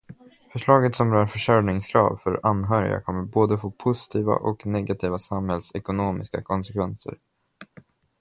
Förslaget 0.53 0.95
som 0.95 1.13
rör 1.13 1.25
försörjningskrav 1.27 2.17
för 2.23 2.39
anhöriga 2.43 3.01
kommer 3.01 3.23
både 3.25 3.57
få 3.57 3.71
positiva 3.71 4.33
och 4.35 4.65
negativa 4.65 5.19
samhällsekonomiska 5.19 6.41
konsekvenser. 6.43 7.17